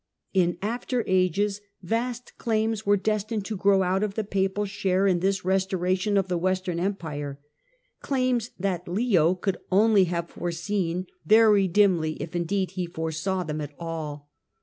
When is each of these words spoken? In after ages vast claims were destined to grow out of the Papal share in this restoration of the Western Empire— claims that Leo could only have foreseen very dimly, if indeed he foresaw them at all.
In 0.33 0.57
after 0.63 1.03
ages 1.05 1.61
vast 1.83 2.35
claims 2.39 2.87
were 2.87 2.97
destined 2.97 3.45
to 3.45 3.55
grow 3.55 3.83
out 3.83 4.01
of 4.01 4.15
the 4.15 4.23
Papal 4.23 4.65
share 4.65 5.05
in 5.05 5.19
this 5.19 5.45
restoration 5.45 6.17
of 6.17 6.27
the 6.27 6.39
Western 6.39 6.79
Empire— 6.79 7.39
claims 8.01 8.49
that 8.59 8.87
Leo 8.87 9.35
could 9.35 9.57
only 9.71 10.05
have 10.05 10.31
foreseen 10.31 11.05
very 11.23 11.67
dimly, 11.67 12.13
if 12.13 12.35
indeed 12.35 12.71
he 12.71 12.87
foresaw 12.87 13.43
them 13.43 13.61
at 13.61 13.75
all. 13.77 14.31